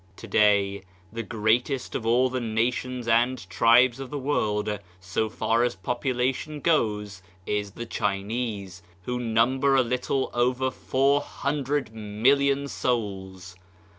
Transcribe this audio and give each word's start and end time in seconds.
Today, 0.15 0.81
the 1.13 1.21
greatest 1.21 1.93
of 1.93 2.07
all 2.07 2.27
the 2.27 2.39
nations 2.39 3.07
and 3.07 3.47
tribes 3.51 3.99
of 3.99 4.09
the 4.09 4.17
world, 4.17 4.79
so 4.99 5.29
far 5.29 5.63
as 5.63 5.75
popula 5.75 6.33
tion 6.33 6.59
goes, 6.59 7.21
is 7.45 7.73
the 7.73 7.85
Chinese, 7.85 8.81
who 9.03 9.19
number 9.19 9.75
a 9.75 9.83
little 9.83 10.31
over 10.33 10.71
400,000,000 10.71 12.67
souls. 12.67 13.55